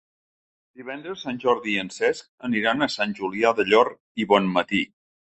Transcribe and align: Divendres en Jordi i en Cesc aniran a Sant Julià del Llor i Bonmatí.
Divendres 0.79 1.25
en 1.31 1.35
Jordi 1.43 1.73
i 1.73 1.81
en 1.81 1.91
Cesc 1.95 2.29
aniran 2.49 2.81
a 2.81 2.87
Sant 2.93 3.13
Julià 3.19 3.51
del 3.59 3.69
Llor 3.75 3.91
i 4.23 4.27
Bonmatí. 4.33 4.81